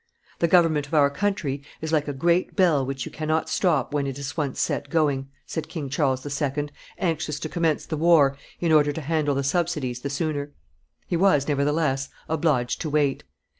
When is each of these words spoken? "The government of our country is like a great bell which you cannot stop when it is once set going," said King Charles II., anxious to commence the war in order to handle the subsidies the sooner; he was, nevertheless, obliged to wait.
"The 0.39 0.47
government 0.47 0.87
of 0.87 0.95
our 0.95 1.11
country 1.11 1.61
is 1.79 1.91
like 1.91 2.07
a 2.07 2.11
great 2.11 2.55
bell 2.55 2.83
which 2.83 3.05
you 3.05 3.11
cannot 3.11 3.49
stop 3.49 3.93
when 3.93 4.07
it 4.07 4.17
is 4.17 4.35
once 4.35 4.59
set 4.59 4.89
going," 4.89 5.29
said 5.45 5.69
King 5.69 5.89
Charles 5.91 6.25
II., 6.41 6.69
anxious 6.97 7.39
to 7.39 7.47
commence 7.47 7.85
the 7.85 7.97
war 7.97 8.35
in 8.59 8.71
order 8.71 8.91
to 8.91 9.01
handle 9.01 9.35
the 9.35 9.43
subsidies 9.43 9.99
the 9.99 10.09
sooner; 10.09 10.53
he 11.05 11.15
was, 11.17 11.47
nevertheless, 11.47 12.09
obliged 12.27 12.81
to 12.81 12.89
wait. 12.89 13.25